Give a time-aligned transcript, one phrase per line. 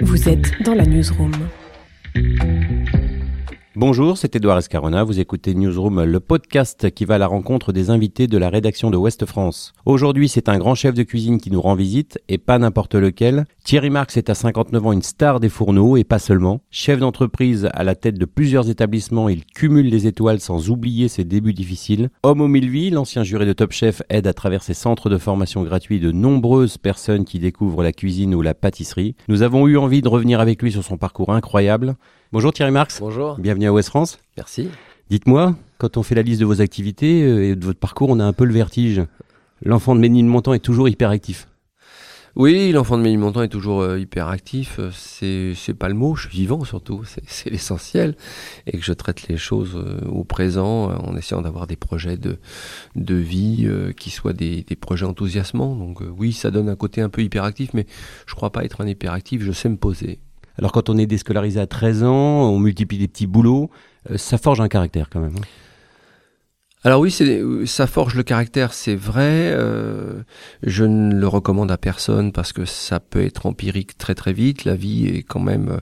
[0.00, 1.32] Vous êtes dans la newsroom.
[3.84, 7.90] Bonjour, c'est Edouard Escarona, vous écoutez Newsroom, le podcast qui va à la rencontre des
[7.90, 9.72] invités de la rédaction de Ouest France.
[9.86, 13.44] Aujourd'hui, c'est un grand chef de cuisine qui nous rend visite, et pas n'importe lequel.
[13.64, 16.60] Thierry Marx est à 59 ans une star des fourneaux, et pas seulement.
[16.70, 21.24] Chef d'entreprise à la tête de plusieurs établissements, il cumule les étoiles sans oublier ses
[21.24, 22.10] débuts difficiles.
[22.22, 25.18] Homme aux mille vies, l'ancien juré de Top Chef aide à travers ses centres de
[25.18, 29.16] formation gratuits de nombreuses personnes qui découvrent la cuisine ou la pâtisserie.
[29.26, 31.96] Nous avons eu envie de revenir avec lui sur son parcours incroyable.
[32.32, 32.98] Bonjour Thierry Marx.
[32.98, 33.36] Bonjour.
[33.38, 34.18] Bienvenue à Ouest France.
[34.38, 34.70] Merci.
[35.10, 38.18] Dites-moi, quand on fait la liste de vos activités euh, et de votre parcours, on
[38.20, 39.02] a un peu le vertige.
[39.62, 41.46] L'enfant de Ménilmontant est toujours hyperactif.
[42.34, 44.80] Oui, l'enfant de Ménilmontant est toujours euh, hyperactif.
[44.92, 47.04] C'est c'est pas le mot, je suis vivant surtout.
[47.04, 48.16] C'est c'est l'essentiel
[48.66, 52.16] et que je traite les choses euh, au présent euh, en essayant d'avoir des projets
[52.16, 52.38] de
[52.96, 55.76] de vie euh, qui soient des des projets enthousiasmants.
[55.76, 57.84] Donc euh, oui, ça donne un côté un peu hyperactif, mais
[58.26, 59.42] je crois pas être un hyperactif.
[59.42, 60.18] Je sais me poser.
[60.58, 63.70] Alors quand on est déscolarisé à 13 ans, on multiplie des petits boulots,
[64.10, 65.36] euh, ça forge un caractère quand même.
[65.36, 65.46] hein.
[66.84, 67.14] Alors oui,
[67.64, 69.52] ça forge le caractère, c'est vrai.
[69.52, 70.24] euh,
[70.64, 74.64] je ne le recommande à personne parce que ça peut être empirique très très vite.
[74.64, 75.78] La vie est quand même euh,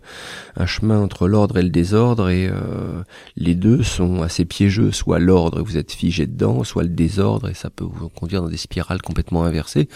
[0.56, 3.02] un chemin entre l'ordre et le désordre et euh,
[3.36, 4.92] les deux sont assez piégeux.
[4.92, 8.42] Soit l'ordre et vous êtes figé dedans, soit le désordre et ça peut vous conduire
[8.42, 9.88] dans des spirales complètement inversées.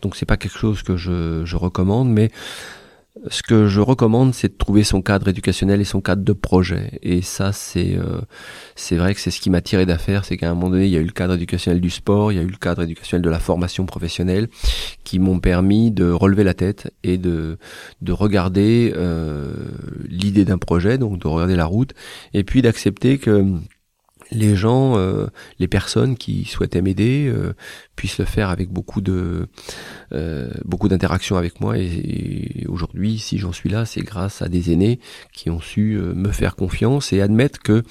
[0.00, 2.30] Donc c'est pas quelque chose que je, je recommande, mais
[3.28, 6.98] ce que je recommande, c'est de trouver son cadre éducationnel et son cadre de projet.
[7.02, 8.20] Et ça, c'est euh,
[8.74, 10.92] c'est vrai que c'est ce qui m'a tiré d'affaire, c'est qu'à un moment donné, il
[10.92, 13.22] y a eu le cadre éducationnel du sport, il y a eu le cadre éducationnel
[13.22, 14.48] de la formation professionnelle,
[15.04, 17.58] qui m'ont permis de relever la tête et de
[18.00, 19.52] de regarder euh,
[20.08, 21.92] l'idée d'un projet, donc de regarder la route,
[22.32, 23.46] et puis d'accepter que
[24.32, 25.26] les gens, euh,
[25.58, 27.54] les personnes qui souhaitaient m'aider euh,
[27.96, 29.48] puissent le faire avec beaucoup de
[30.12, 31.78] euh, beaucoup d'interactions avec moi.
[31.78, 35.00] Et, aujourd'hui si j'en suis là c'est grâce à des aînés
[35.32, 37.82] qui ont su me faire confiance et admettre que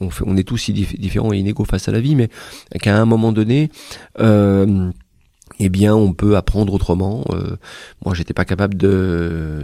[0.00, 2.14] on, fait, on est tous si dif- différents et inégaux face à la vie.
[2.14, 2.28] Mais
[2.80, 3.70] qu'à un moment donné
[5.64, 7.24] eh bien, on peut apprendre autrement.
[7.30, 7.56] Euh,
[8.04, 8.76] moi, j'étais pas capable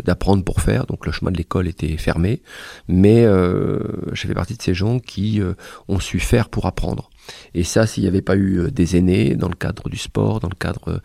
[0.03, 2.43] d'apprendre pour faire, donc le chemin de l'école était fermé.
[2.87, 3.81] Mais euh,
[4.13, 5.55] j'ai fait partie de ces gens qui euh,
[5.89, 7.11] ont su faire pour apprendre.
[7.55, 10.41] Et ça, s'il n'y avait pas eu euh, des aînés dans le cadre du sport,
[10.41, 10.99] dans le cadre euh,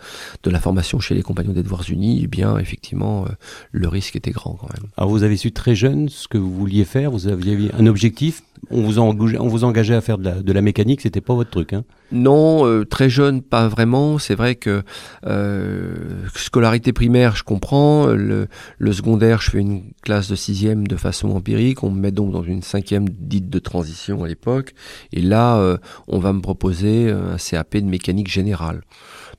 [0.44, 3.30] de la formation chez les compagnons des Devoirs Unis, eh bien, effectivement, euh,
[3.72, 4.90] le risque était grand quand même.
[4.98, 8.44] Alors vous avez su très jeune ce que vous vouliez faire, vous aviez un objectif,
[8.70, 11.34] on vous, engageait, on vous engageait à faire de la, de la mécanique, c'était pas
[11.34, 11.74] votre truc.
[11.74, 11.84] Hein.
[12.14, 14.20] Non, euh, très jeune, pas vraiment.
[14.20, 14.84] C'est vrai que
[15.26, 15.96] euh,
[16.36, 18.06] scolarité primaire, je comprends.
[18.06, 18.48] Le,
[18.92, 21.84] secondaire, je fais une classe de sixième de façon empirique.
[21.84, 24.76] On me met donc dans une cinquième dite de transition à l'époque.
[25.12, 28.82] Et là, euh, on va me proposer un CAP de mécanique générale.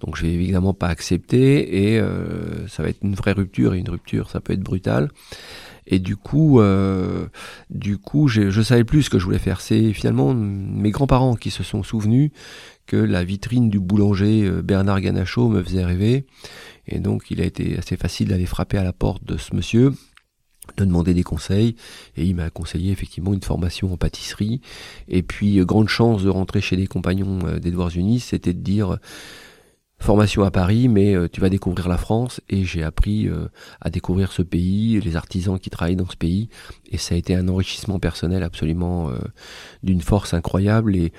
[0.01, 2.03] Donc je vais évidemment pas accepter et
[2.69, 3.75] ça va être une vraie rupture.
[3.75, 5.11] Et une rupture, ça peut être brutal.
[5.87, 7.27] Et du coup, euh,
[7.71, 9.61] du coup, je savais plus ce que je voulais faire.
[9.61, 12.31] C'est finalement mes grands-parents qui se sont souvenus
[12.87, 16.27] que la vitrine du boulanger euh, Bernard Ganachot me faisait rêver.
[16.87, 19.93] Et donc, il a été assez facile d'aller frapper à la porte de ce monsieur,
[20.77, 21.77] de demander des conseils.
[22.17, 24.61] Et il m'a conseillé effectivement une formation en pâtisserie.
[25.09, 28.55] Et puis, euh, grande chance de rentrer chez les compagnons euh, des Devoirs Unis, c'était
[28.55, 28.99] de dire
[30.05, 32.41] formation à Paris, mais euh, tu vas découvrir la France.
[32.49, 33.49] Et j'ai appris euh,
[33.81, 36.51] à découvrir ce pays, les artisans qui travaillent dans ce pays.
[36.91, 39.19] Et ça a été un enrichissement personnel absolument euh,
[39.83, 40.95] d'une force incroyable.
[40.95, 41.13] Et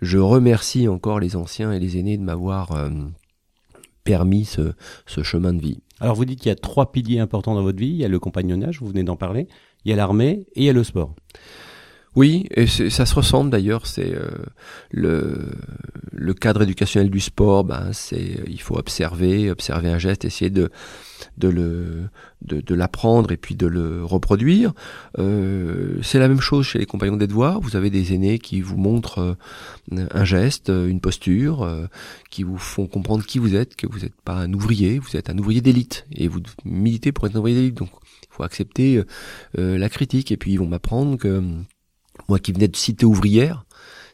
[0.00, 2.90] je remercie encore les anciens et les aînés de m'avoir
[4.04, 5.78] permis ce chemin de vie.
[6.00, 8.08] Alors vous dites qu'il y a trois piliers importants dans votre vie, il y a
[8.08, 9.46] le compagnonnage, vous venez d'en parler,
[9.84, 11.14] il y a l'armée et il y a le sport.
[12.14, 13.86] Oui, et ça se ressemble d'ailleurs.
[13.86, 14.28] C'est euh,
[14.90, 17.64] le, cadre éducationnel du sport.
[17.64, 20.70] Ben, c'est il faut observer, observer un geste, essayer de
[21.40, 22.08] le
[22.44, 24.72] de, l'apprendre et puis de le reproduire.
[25.18, 27.60] Euh, c'est la même chose chez les compagnons des devoirs.
[27.60, 29.36] Vous avez des aînés qui vous montrent
[29.92, 31.86] euh, un geste, une posture, euh,
[32.30, 35.30] qui vous font comprendre qui vous êtes, que vous n'êtes pas un ouvrier, vous êtes
[35.30, 37.76] un ouvrier d'élite et vous militez pour être un ouvrier d'élite.
[37.76, 37.90] Donc,
[38.22, 39.02] il faut accepter
[39.58, 41.42] euh, la critique et puis ils vont m'apprendre que
[42.28, 43.64] moi qui venais de cité ouvrière,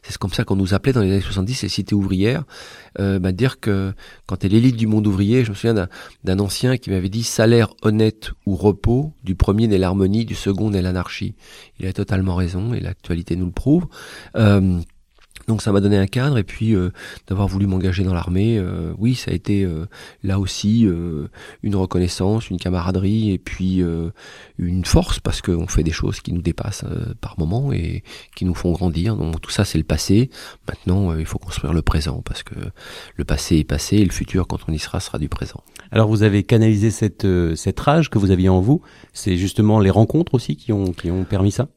[0.01, 2.43] c'est comme ça qu'on nous appelait dans les années 70, les cités ouvrières,
[2.99, 3.93] euh, bah, dire que
[4.27, 5.73] quand t'es l'élite du monde ouvrier, je me souviens
[6.23, 10.69] d'un- ancien qui m'avait dit salaire honnête ou repos, du premier naît l'harmonie, du second
[10.69, 11.35] naît l'anarchie.
[11.79, 13.87] Il a totalement raison et l'actualité nous le prouve.
[14.37, 14.79] Euh,
[15.49, 16.91] Donc ça m'a donné un cadre et puis euh,
[17.27, 19.87] d'avoir voulu m'engager dans l'armée, euh, oui, ça a été euh,
[20.23, 20.87] là aussi
[21.63, 23.83] une reconnaissance, une camaraderie et puis
[24.59, 26.85] une force parce qu'on fait des choses qui nous dépassent
[27.19, 28.03] par moments et
[28.35, 29.15] qui nous font grandir.
[29.15, 30.29] Donc tout ça c'est le passé.
[30.67, 32.53] Maintenant il faut construire le présent parce que
[33.15, 35.63] le passé est passé et le futur quand on y sera sera du présent.
[35.91, 38.81] Alors vous avez canalisé cette cette rage que vous aviez en vous.
[39.13, 41.69] C'est justement les rencontres aussi qui ont qui ont permis ça?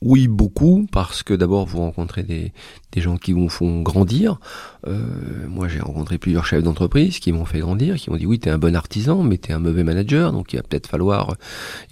[0.00, 2.52] Oui, beaucoup, parce que d'abord vous rencontrez des,
[2.96, 4.40] gens qui vous font grandir.
[4.88, 4.98] Euh,
[5.46, 8.50] moi, j'ai rencontré plusieurs chefs d'entreprise qui m'ont fait grandir, qui m'ont dit oui, t'es
[8.50, 11.36] un bon artisan, mais t'es un mauvais manager, donc il va peut-être falloir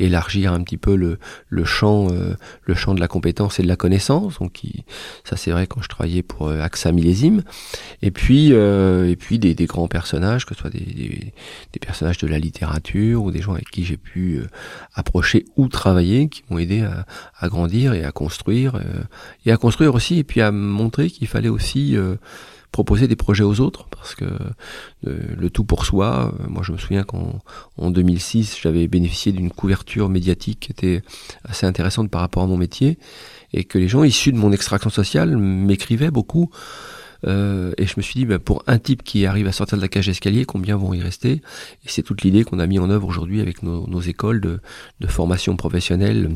[0.00, 1.18] élargir un petit peu le,
[1.64, 4.38] champ, euh, le champ de la compétence et de la connaissance.
[4.40, 4.62] Donc
[5.24, 7.42] ça, c'est vrai quand je travaillais pour euh, AXA Millésime.
[8.02, 11.32] Et puis, euh, et puis des, grands personnages, que ce soit des,
[11.80, 14.42] personnages de la littérature ou des gens avec qui j'ai pu
[14.94, 16.84] approcher ou travailler, qui m'ont aidé
[17.40, 18.80] à, grandir à construire,
[19.44, 20.50] et à construire aussi, et puis à
[21.04, 22.16] qu'il fallait aussi euh,
[22.72, 26.32] proposer des projets aux autres parce que euh, le tout pour soi.
[26.40, 27.40] Euh, moi, je me souviens qu'en
[27.78, 31.02] en 2006, j'avais bénéficié d'une couverture médiatique qui était
[31.44, 32.98] assez intéressante par rapport à mon métier
[33.52, 36.50] et que les gens issus de mon extraction sociale m'écrivaient beaucoup.
[37.24, 39.88] et je me suis dit, ben, pour un type qui arrive à sortir de la
[39.88, 41.32] cage d'escalier, combien vont y rester?
[41.84, 45.56] Et c'est toute l'idée qu'on a mis en œuvre aujourd'hui avec nos, écoles de formation
[45.56, 46.30] professionnelle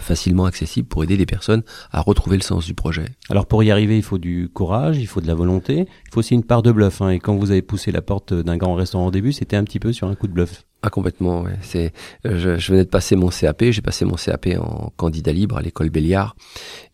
[0.00, 1.62] facilement accessible pour aider les personnes
[1.92, 3.04] à retrouver le sens du projet.
[3.28, 6.20] Alors pour y arriver, il faut du courage, il faut de la volonté, il faut
[6.20, 7.00] aussi une part de bluff.
[7.02, 7.10] Hein.
[7.10, 9.78] Et quand vous avez poussé la porte d'un grand restaurant au début, c'était un petit
[9.78, 10.64] peu sur un coup de bluff.
[10.82, 11.56] Ah complètement, ouais.
[11.60, 11.92] C'est,
[12.24, 15.62] je, je, venais de passer mon CAP, j'ai passé mon CAP en candidat libre à
[15.62, 16.36] l'école Béliard,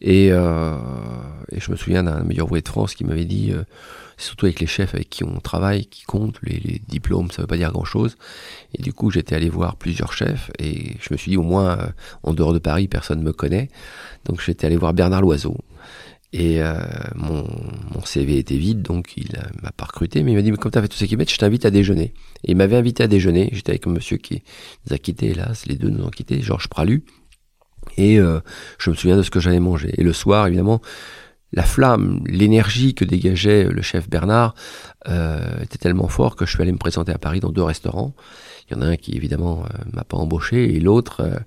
[0.01, 0.77] et, euh,
[1.53, 3.63] et je me souviens d'un meilleur ouvrier de France qui m'avait dit, euh,
[4.17, 7.57] surtout avec les chefs avec qui on travaille, qui comptent, les, diplômes, ça veut pas
[7.57, 8.17] dire grand-chose.
[8.75, 11.79] Et du coup, j'étais allé voir plusieurs chefs et je me suis dit, au moins,
[11.79, 11.87] euh,
[12.23, 13.69] en dehors de Paris, personne ne me connaît.
[14.25, 15.57] Donc j'étais allé voir Bernard Loiseau.
[16.33, 16.75] Et euh,
[17.15, 17.47] mon,
[17.95, 19.29] mon, CV était vide, donc il
[19.63, 21.17] m'a pas recruté, mais il m'a dit, mais comme tu as fait tout ce qui
[21.17, 22.13] je t'invite à déjeuner.
[22.45, 24.43] Et il m'avait invité à déjeuner, j'étais avec un monsieur qui
[24.87, 27.05] nous a quittés, hélas, les deux nous ont quittés, Georges Pralu.
[27.97, 28.41] Et euh,
[28.79, 29.95] je me souviens de ce que j'allais manger.
[29.97, 30.81] Et le soir, évidemment,
[31.57, 34.55] la flamme, l'énergie que dégageait le chef Bernard
[35.09, 38.15] euh, était tellement fort que je suis allé me présenter à Paris dans deux restaurants.
[38.69, 41.39] Il y en a un qui évidemment euh, m'a pas embauché et l'autre, euh,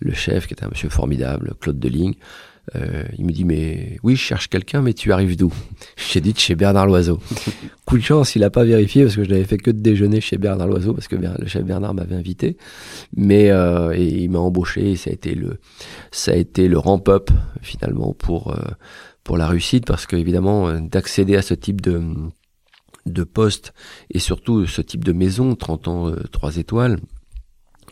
[0.00, 2.14] le chef qui était un monsieur formidable, Claude Deligne,
[2.74, 5.52] euh, il me dit mais oui je cherche quelqu'un mais tu arrives d'où?
[5.96, 7.18] J'ai dit de chez Bernard Loiseau.
[7.84, 10.20] Coup de chance il a pas vérifié parce que je n'avais fait que de déjeuner
[10.20, 12.56] chez Bernard Loiseau parce que le chef Bernard m'avait invité.
[13.16, 15.58] Mais euh, et il m'a embauché et ça a été le
[16.10, 17.30] ça a été le ramp up
[17.60, 18.62] finalement pour euh,
[19.24, 22.02] pour la réussite parce que évidemment euh, d'accéder à ce type de
[23.06, 23.74] de poste
[24.10, 26.98] et surtout ce type de maison 30 ans 3 étoiles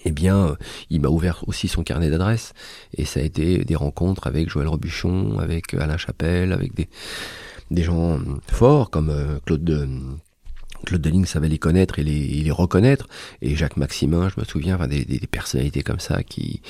[0.04, 0.54] eh bien, euh,
[0.90, 2.54] il m'a ouvert aussi son carnet d'adresses.
[2.96, 6.88] Et ça a été des rencontres avec Joël Robuchon, avec Alain Chapelle, avec des,
[7.70, 8.18] des gens
[8.48, 9.88] forts comme euh, Claude de,
[10.84, 13.08] Claude Deling savait les connaître et les, les, reconnaître.
[13.40, 16.60] Et Jacques Maximin, je me souviens, enfin, des, des, personnalités comme ça qui,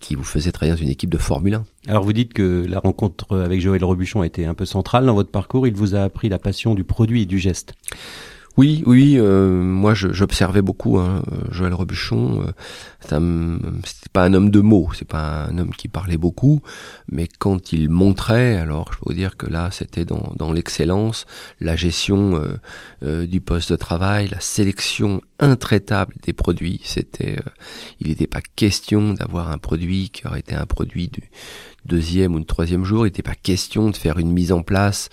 [0.00, 1.64] qui vous faisaient travailler dans une équipe de Formule 1.
[1.88, 5.14] Alors vous dites que la rencontre avec Joël Robuchon a été un peu centrale dans
[5.14, 5.66] votre parcours.
[5.66, 7.74] Il vous a appris la passion du produit et du geste.
[8.58, 12.42] Oui, oui, euh, moi j'observais beaucoup hein, Joël Robuchon.
[12.42, 12.52] Euh,
[13.00, 16.60] c'était pas un homme de mots, c'est pas un homme qui parlait beaucoup,
[17.10, 21.24] mais quand il montrait, alors je peux vous dire que là c'était dans, l'excellence,
[21.60, 22.56] la gestion euh,
[23.02, 26.80] euh du poste de travail, la sélection intraitable des produits.
[26.84, 27.50] C'était, euh,
[28.00, 31.30] il n'était pas question d'avoir un produit qui aurait été un produit du
[31.84, 33.06] deuxième ou troisième jour.
[33.06, 35.08] Il n'était pas question de faire une mise en place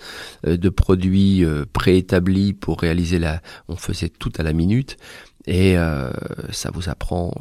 [0.46, 3.42] euh, de produits euh, préétablis pour réaliser la.
[3.68, 4.98] On faisait tout à la minute.
[5.48, 6.12] Et euh,
[6.52, 7.34] ça vous apprend,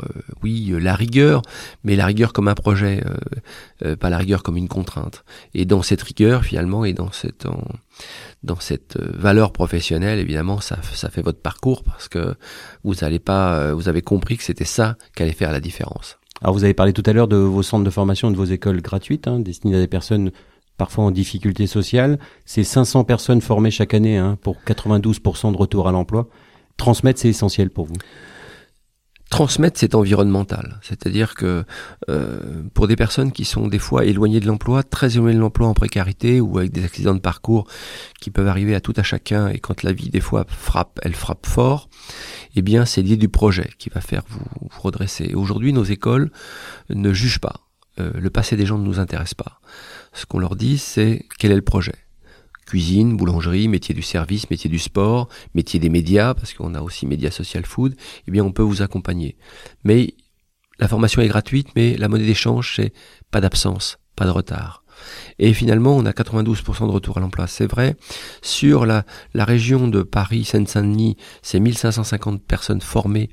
[0.43, 1.43] oui, la rigueur,
[1.85, 3.03] mais la rigueur comme un projet,
[4.01, 5.25] pas la rigueur comme une contrainte.
[5.53, 7.47] Et dans cette rigueur, finalement, et dans cette,
[8.45, 12.35] dans cette valeur professionnelle, évidemment, ça, ça fait votre parcours parce que
[12.83, 16.19] vous n'allez pas, vous avez compris que c'était ça qui allait faire la différence.
[16.43, 18.81] Alors vous avez parlé tout à l'heure de vos centres de formation, de vos écoles
[18.81, 20.31] gratuites, hein, destinées à des personnes
[20.77, 22.19] parfois en difficulté sociale.
[22.45, 26.29] C'est 500 personnes formées chaque année hein, pour 92% de retour à l'emploi.
[26.77, 27.97] Transmettre, c'est essentiel pour vous
[29.31, 30.79] transmettre c'est environnemental.
[30.83, 31.65] C'est-à-dire que
[32.09, 35.69] euh, pour des personnes qui sont des fois éloignées de l'emploi, très éloignées de l'emploi
[35.69, 37.67] en précarité ou avec des accidents de parcours
[38.21, 41.15] qui peuvent arriver à tout à chacun et quand la vie des fois frappe, elle
[41.15, 41.89] frappe fort,
[42.57, 45.35] eh bien c'est l'idée du projet qui va faire vous, vous redresser.
[45.35, 46.31] Aujourd'hui nos écoles
[46.91, 47.61] ne jugent pas.
[48.01, 49.61] Euh, le passé des gens ne nous intéresse pas.
[50.13, 51.95] Ce qu'on leur dit c'est quel est le projet
[52.69, 57.07] cuisine, boulangerie, métier du service, métier du sport, métier des médias, parce qu'on a aussi
[57.07, 57.97] médias social food,
[58.27, 59.39] eh bien on peut vous accompagner.
[59.85, 60.15] Mais
[60.79, 62.93] la formation est gratuite, mais la monnaie d'échange, c'est
[63.31, 64.85] pas d'absence, pas de retard.
[65.39, 67.47] Et finalement, on a 92% de retour à l'emploi.
[67.47, 67.97] C'est vrai.
[68.43, 73.31] Sur la, région de Paris, Seine-Saint-Denis, c'est 1550 personnes formées,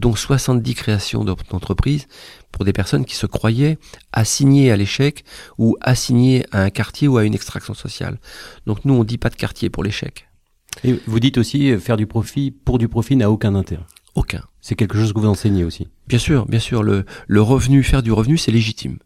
[0.00, 2.08] dont 70 créations d'entreprises
[2.50, 3.78] pour des personnes qui se croyaient
[4.12, 5.24] assignées à l'échec
[5.58, 8.18] ou assignées à un quartier ou à une extraction sociale.
[8.66, 10.28] Donc nous, on dit pas de quartier pour l'échec.
[10.84, 13.84] Et vous dites aussi, euh, faire du profit pour du profit n'a aucun intérêt.
[14.14, 14.42] Aucun.
[14.60, 15.88] C'est quelque chose que vous enseignez aussi.
[16.08, 16.82] Bien sûr, bien sûr.
[16.82, 18.98] Le, le revenu, faire du revenu, c'est légitime.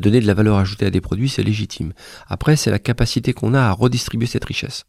[0.00, 1.92] Donner de la valeur ajoutée à des produits, c'est légitime.
[2.28, 4.84] Après, c'est la capacité qu'on a à redistribuer cette richesse.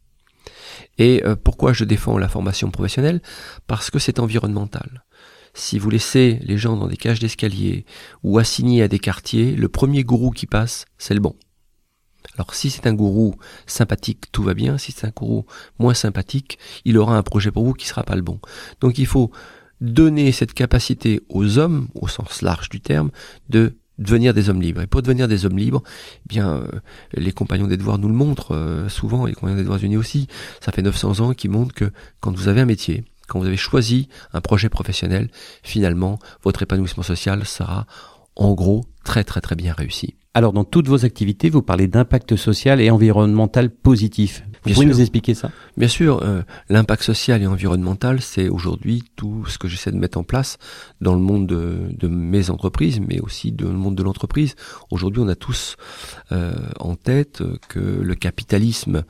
[0.98, 3.20] Et euh, pourquoi je défends la formation professionnelle?
[3.66, 5.04] Parce que c'est environnemental.
[5.54, 7.84] Si vous laissez les gens dans des cages d'escalier
[8.22, 11.34] ou assignés à des quartiers, le premier gourou qui passe, c'est le bon.
[12.36, 13.34] Alors si c'est un gourou
[13.66, 14.78] sympathique, tout va bien.
[14.78, 15.46] Si c'est un gourou
[15.78, 18.40] moins sympathique, il aura un projet pour vous qui sera pas le bon.
[18.80, 19.30] Donc il faut
[19.80, 23.10] donner cette capacité aux hommes, au sens large du terme,
[23.48, 24.82] de devenir des hommes libres.
[24.82, 25.82] Et pour devenir des hommes libres,
[26.24, 26.66] eh bien, euh,
[27.14, 29.96] les compagnons des devoirs nous le montrent euh, souvent, et les compagnons des devoirs unis
[29.96, 30.26] aussi.
[30.60, 31.90] Ça fait 900 ans qu'ils montrent que
[32.20, 35.30] quand vous avez un métier, quand vous avez choisi un projet professionnel,
[35.62, 37.86] finalement, votre épanouissement social sera
[38.34, 40.16] en gros très très très bien réussi.
[40.32, 44.44] Alors, dans toutes vos activités, vous parlez d'impact social et environnemental positif.
[44.46, 44.94] Vous Bien pouvez sûr.
[44.94, 45.50] nous expliquer ça?
[45.76, 50.18] Bien sûr, euh, l'impact social et environnemental, c'est aujourd'hui tout ce que j'essaie de mettre
[50.18, 50.58] en place
[51.00, 54.54] dans le monde de, de mes entreprises, mais aussi dans le monde de l'entreprise.
[54.90, 55.76] Aujourd'hui, on a tous
[56.30, 59.02] euh, en tête que le capitalisme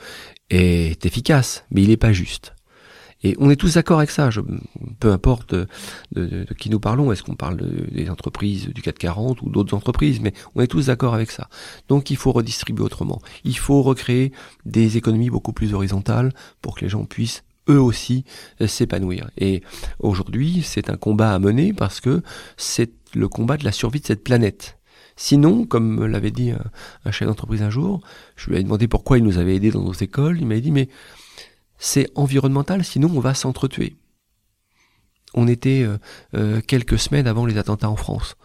[0.48, 2.54] est efficace, mais il n'est pas juste.
[3.22, 4.30] Et on est tous d'accord avec ça.
[4.30, 4.40] Je,
[4.98, 5.66] peu importe de,
[6.12, 9.74] de- de qui nous parlons, est-ce qu'on parle de- des entreprises du 440 ou d'autres
[9.76, 11.48] entreprises, mais on est tous d'accord avec ça.
[11.88, 13.20] Donc il faut redistribuer autrement.
[13.44, 14.32] Il faut recréer
[14.64, 18.24] des économies beaucoup plus horizontales pour que les gens puissent eux aussi
[18.62, 19.30] euh, s'épanouir.
[19.36, 19.62] Et
[19.98, 22.22] aujourd'hui, c'est un combat à mener parce que
[22.56, 24.78] c'est le combat de la survie de cette planète.
[25.16, 26.64] Sinon, comme l'avait dit un,
[27.04, 28.00] un chef d'entreprise un jour,
[28.36, 30.70] je lui ai demandé pourquoi il nous avait aidés dans nos écoles, il m'avait dit
[30.70, 30.88] mais
[31.80, 33.96] c'est environnemental, sinon on va s'entretuer.
[35.34, 35.98] On était euh,
[36.34, 38.36] euh, quelques semaines avant les attentats en France.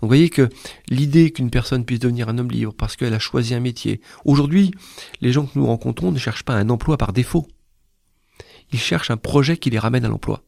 [0.00, 0.48] Donc vous voyez que
[0.88, 4.00] l'idée qu'une personne puisse devenir un homme libre parce qu'elle a choisi un métier.
[4.24, 4.72] Aujourd'hui,
[5.20, 7.46] les gens que nous rencontrons ne cherchent pas un emploi par défaut.
[8.72, 10.42] Ils cherchent un projet qui les ramène à l'emploi.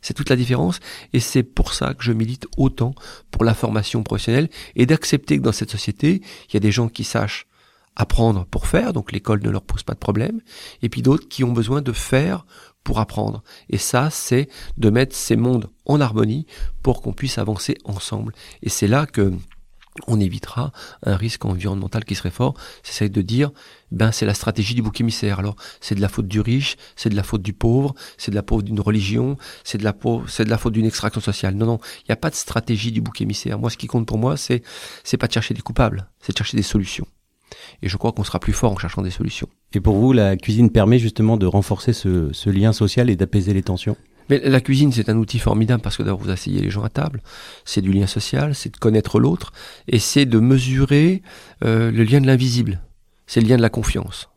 [0.00, 0.80] C'est toute la différence
[1.12, 2.94] et c'est pour ça que je milite autant
[3.30, 6.88] pour la formation professionnelle et d'accepter que dans cette société, il y a des gens
[6.88, 7.46] qui sachent
[7.96, 10.40] apprendre pour faire, donc l'école ne leur pose pas de problème,
[10.82, 12.46] et puis d'autres qui ont besoin de faire
[12.82, 13.42] pour apprendre.
[13.70, 16.46] Et ça, c'est de mettre ces mondes en harmonie
[16.82, 18.34] pour qu'on puisse avancer ensemble.
[18.62, 19.32] Et c'est là que
[20.08, 20.72] on évitera
[21.04, 22.54] un risque environnemental qui serait fort.
[22.82, 23.52] C'est de dire,
[23.92, 25.38] ben c'est la stratégie du bouc émissaire.
[25.38, 28.36] Alors c'est de la faute du riche, c'est de la faute du pauvre, c'est de
[28.36, 29.94] la faute d'une religion, c'est de la
[30.26, 31.54] c'est de la faute d'une extraction sociale.
[31.54, 33.58] Non, non, il n'y a pas de stratégie du bouc émissaire.
[33.58, 34.62] Moi, ce qui compte pour moi, c'est
[35.04, 37.06] c'est pas de chercher des coupables, c'est de chercher des solutions.
[37.82, 39.48] Et je crois qu'on sera plus fort en cherchant des solutions.
[39.74, 43.52] Et pour vous, la cuisine permet justement de renforcer ce, ce lien social et d'apaiser
[43.52, 43.96] les tensions
[44.30, 46.88] Mais la cuisine, c'est un outil formidable parce que d'abord vous asseyez les gens à
[46.88, 47.22] table,
[47.64, 49.52] c'est du lien social, c'est de connaître l'autre,
[49.88, 51.22] et c'est de mesurer
[51.64, 52.80] euh, le lien de l'invisible,
[53.26, 54.28] c'est le lien de la confiance.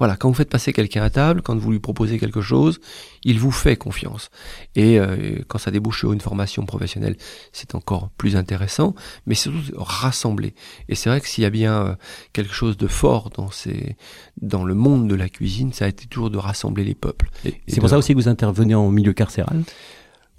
[0.00, 2.80] Voilà, quand vous faites passer quelqu'un à table, quand vous lui proposez quelque chose,
[3.22, 4.30] il vous fait confiance.
[4.74, 7.16] Et euh, quand ça débouche sur une formation professionnelle,
[7.52, 8.94] c'est encore plus intéressant,
[9.26, 10.54] mais c'est surtout rassembler.
[10.88, 11.94] Et c'est vrai que s'il y a bien euh,
[12.32, 13.94] quelque chose de fort dans, ces,
[14.40, 17.28] dans le monde de la cuisine, ça a été toujours de rassembler les peuples.
[17.44, 19.62] Et C'est de- pour ça aussi que vous intervenez en milieu carcéral?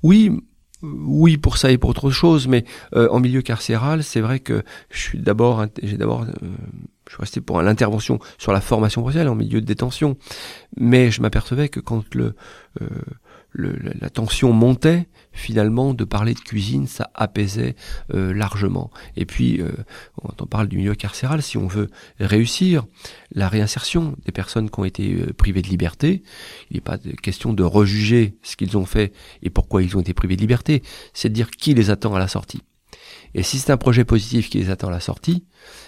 [0.03, 0.31] Oui,
[0.81, 4.63] oui pour ça et pour autre chose, mais euh, en milieu carcéral, c'est vrai que
[4.89, 6.47] je suis d'abord, j'ai d'abord, euh,
[7.07, 10.17] je suis resté pour l'intervention sur la formation professionnelle en milieu de détention,
[10.77, 12.35] mais je m'apercevais que quand le,
[12.81, 12.87] euh,
[13.53, 17.75] la- tension montait, finalement, de parler de cuisine, ça apaisait
[18.13, 18.91] euh, largement.
[19.15, 19.71] Et puis, euh,
[20.21, 21.89] quand on parle du milieu carcéral, si on veut
[22.19, 22.85] réussir
[23.33, 26.23] la réinsertion des personnes qui ont été euh, privées de liberté,
[26.69, 30.13] il n'est pas question de rejuger ce qu'ils ont fait et pourquoi ils ont été
[30.13, 32.61] privés de liberté, c'est de dire qui les attend à la sortie.
[33.33, 35.45] Et si c'est un projet positif qui les attend à la sortie,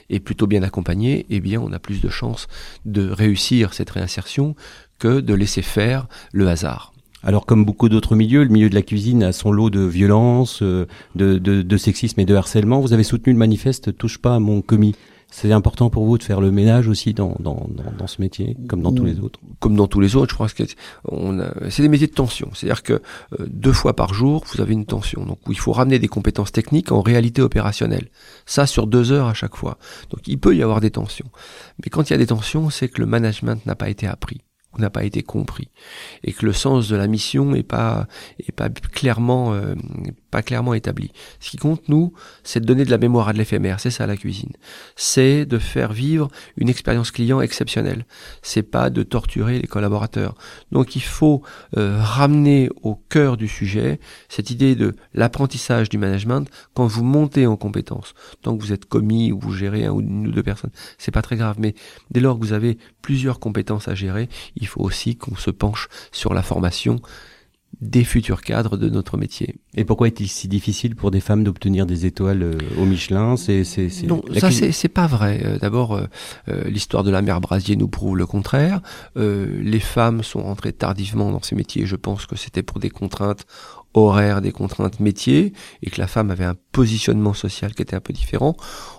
[0.10, 2.48] et plutôt bien accompagné, eh bien on a plus de chances
[2.86, 4.56] de réussir cette réinsertion
[5.00, 6.93] que de laisser faire le hasard.
[7.24, 10.62] Alors comme beaucoup d'autres milieux, le milieu de la cuisine a son lot de violence,
[10.62, 12.82] euh, de, de, de sexisme et de harcèlement.
[12.82, 14.96] Vous avez soutenu le manifeste Touche pas à mon commis.
[15.32, 18.84] C'est important pour vous de faire le ménage aussi dans, dans, dans, ce métier, comme
[18.84, 19.40] dans tous les autres.
[19.60, 20.64] Comme dans tous les autres, je pense que
[21.72, 22.52] c'est des métiers de tension.
[22.54, 25.26] C'est-à-dire que euh, deux fois par jour, vous avez une tension.
[25.26, 28.10] Donc il faut ramener des compétences techniques en réalité opérationnelle.
[28.46, 29.80] Ça sur deux heures à chaque fois.
[30.12, 31.32] Donc il peut y avoir des tensions.
[31.84, 34.42] Mais quand il y a des tensions, c'est que le management n'a pas été appris
[34.80, 35.70] n'a pas été compris.
[36.24, 38.08] Et que le sens de la mission est pas
[38.40, 39.76] est pas clairement euh,
[40.34, 41.12] pas clairement établi.
[41.40, 42.12] Ce qui compte, nous,
[42.44, 43.80] c'est de donner de la mémoire à de l'éphémère.
[43.80, 44.54] C'est ça la cuisine.
[44.96, 48.08] C'est de faire vivre une expérience client exceptionnelle.
[48.42, 50.34] C'est pas de torturer les collaborateurs.
[50.72, 51.44] Donc il faut
[51.78, 57.46] euh, ramener au cœur du sujet cette idée de l'apprentissage du management quand vous montez
[57.46, 58.16] en compétences.
[58.42, 61.12] Tant que vous êtes commis ou vous gérez un ou une ou deux personnes, c'est
[61.12, 61.58] pas très grave.
[61.60, 61.76] Mais
[62.10, 65.90] dès lors que vous avez plusieurs compétences à gérer, il faut aussi qu'on se penche
[66.12, 67.00] sur la formation
[67.82, 69.56] des futurs cadres de notre métier.
[69.76, 73.36] Et pourquoi est-il si difficile pour des femmes d'obtenir des étoiles euh, au Michelin?
[73.38, 75.42] C'est c'est non, ça c'est pas vrai.
[75.44, 76.08] Euh, d'abord, euh,
[76.66, 78.82] l'histoire de la mère Brasier nous prouve le contraire.
[79.16, 81.86] les femmes sont entrées tardivement dans ces métiers.
[81.86, 83.46] Je pense que c'était pour des contraintes
[83.94, 88.02] horaires, des contraintes métiers, et que la femme avait un positionnement social qui était un
[88.02, 88.56] peu différent.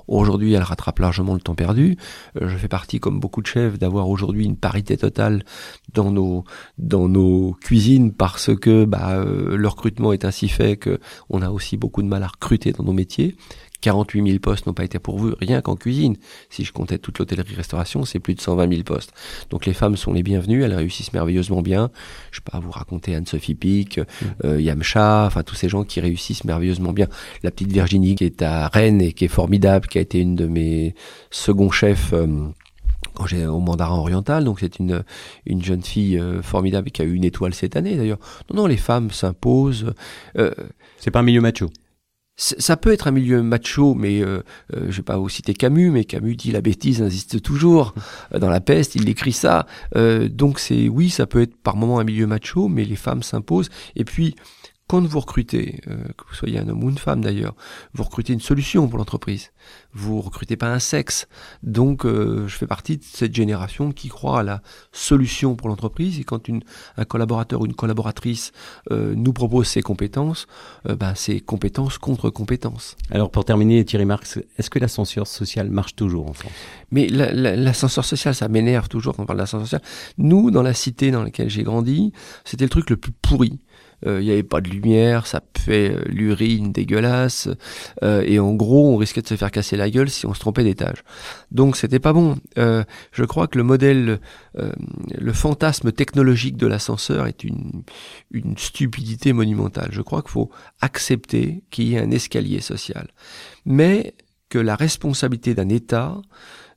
[0.06, 1.96] Aujourd'hui, elle rattrape largement le temps perdu.
[2.40, 5.44] Euh, je fais partie, comme beaucoup de chefs, d'avoir aujourd'hui une parité totale
[5.92, 6.44] dans nos
[6.78, 10.98] dans nos cuisines parce que bah, euh, le recrutement est ainsi fait que
[11.30, 13.36] on a aussi beaucoup de mal à recruter dans nos métiers.
[13.85, 16.17] 48 000 postes n'ont pas été pourvus, rien qu'en cuisine.
[16.49, 19.12] Si je comptais toute l'hôtellerie-restauration, c'est plus de 120 000 postes.
[19.50, 21.91] Donc les femmes sont les bienvenues, elles réussissent merveilleusement bien.
[22.31, 24.03] Je peux pas vous raconter Anne-Sophie Pic, mm.
[24.47, 27.09] euh, Yamcha, enfin tous ces gens qui réussissent merveilleusement bien.
[27.43, 30.35] La petite Virginie qui est à Rennes et qui est formidable, qui a été une
[30.35, 30.95] de mes
[31.31, 32.14] seconds chefs.
[32.14, 32.26] Euh,
[33.12, 35.05] quand j'ai au mandarin oriental, donc c'est une
[35.45, 38.19] une jeune fille euh, formidable qui a eu une étoile cette année d'ailleurs.
[38.50, 39.93] Non, non, les femmes s'imposent.
[40.38, 40.53] Euh,
[40.97, 41.69] c'est pas un milieu macho
[42.37, 44.43] ça peut être un milieu macho, mais euh,
[44.75, 47.95] euh, je vais pas vous citer Camus, mais Camus dit la bêtise existe toujours.
[48.35, 49.67] Euh, dans la peste, il écrit ça.
[49.95, 53.23] Euh, donc c'est oui, ça peut être par moment un milieu macho, mais les femmes
[53.23, 53.71] s'imposent.
[53.95, 54.35] Et puis
[54.87, 57.55] quand vous recrutez, euh, que vous soyez un homme ou une femme d'ailleurs,
[57.95, 59.53] vous recrutez une solution pour l'entreprise.
[59.95, 61.26] Vous recrutez pas un sexe.
[61.62, 64.62] Donc, euh, je fais partie de cette génération qui croit à la
[64.93, 66.21] solution pour l'entreprise.
[66.21, 66.62] Et quand une,
[66.99, 68.53] un collaborateur ou une collaboratrice
[68.91, 70.47] euh, nous propose ses compétences,
[70.85, 72.97] ben, c'est compétences contre compétences.
[73.11, 76.53] Alors, pour terminer, Thierry Marx, est-ce que l'ascenseur social marche toujours en France?
[76.91, 79.83] Mais l'ascenseur social, ça m'énerve toujours quand on parle d'ascenseur social.
[80.19, 82.12] Nous, dans la cité dans laquelle j'ai grandi,
[82.45, 83.59] c'était le truc le plus pourri.
[84.06, 87.49] Euh, il n'y avait pas de lumière, ça fait euh, l'urine dégueulasse,
[88.02, 90.40] euh, et en gros, on risquait de se faire casser la gueule si on se
[90.40, 91.04] trompait d'étage.
[91.50, 92.37] Donc c'était pas bon.
[92.56, 94.20] je crois que le modèle,
[94.54, 97.82] le fantasme technologique de l'ascenseur est une,
[98.30, 99.88] une stupidité monumentale.
[99.92, 103.08] Je crois qu'il faut accepter qu'il y ait un escalier social.
[103.64, 104.14] Mais
[104.48, 106.20] que la responsabilité d'un État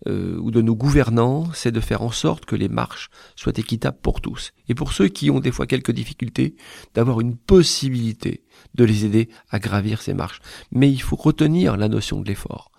[0.07, 3.97] euh, ou de nos gouvernants, c'est de faire en sorte que les marches soient équitables
[4.01, 4.51] pour tous.
[4.69, 6.55] Et pour ceux qui ont des fois quelques difficultés,
[6.93, 8.43] d'avoir une possibilité
[8.75, 10.41] de les aider à gravir ces marches.
[10.71, 12.71] Mais il faut retenir la notion de l'effort.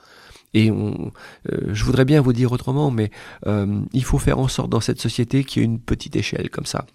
[0.55, 1.13] Et on,
[1.51, 3.11] euh, je voudrais bien vous dire autrement, mais
[3.47, 6.51] euh, il faut faire en sorte dans cette société qu'il y ait une petite échelle
[6.51, 6.87] comme ça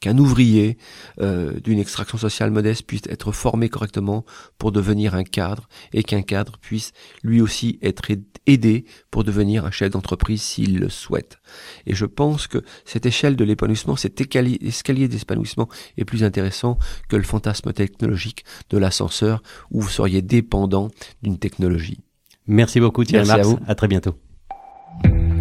[0.00, 0.78] qu'un ouvrier
[1.20, 4.24] euh, d'une extraction sociale modeste puisse être formé correctement
[4.58, 8.02] pour devenir un cadre et qu'un cadre puisse lui aussi être
[8.46, 11.38] aidé pour devenir un chef d'entreprise s'il le souhaite.
[11.86, 16.78] Et je pense que cette échelle de l'épanouissement, cet escalier d'épanouissement est plus intéressant
[17.08, 20.88] que le fantasme technologique de l'ascenseur où vous seriez dépendant
[21.22, 22.00] d'une technologie.
[22.46, 23.40] Merci beaucoup Thierry Marx.
[23.40, 23.58] À, vous.
[23.66, 24.14] à très bientôt.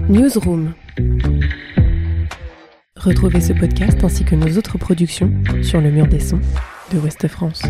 [0.09, 0.73] Newsroom.
[3.05, 6.39] Retrouvez ce podcast ainsi que nos autres productions sur le mur des sons
[6.91, 7.61] de Ouest France.